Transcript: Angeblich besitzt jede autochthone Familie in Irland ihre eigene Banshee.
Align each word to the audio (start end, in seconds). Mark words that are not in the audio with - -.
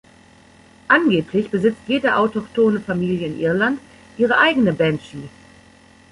Angeblich 0.87 1.51
besitzt 1.51 1.81
jede 1.85 2.15
autochthone 2.15 2.79
Familie 2.81 3.27
in 3.27 3.39
Irland 3.39 3.79
ihre 4.17 4.39
eigene 4.39 4.73
Banshee. 4.73 5.29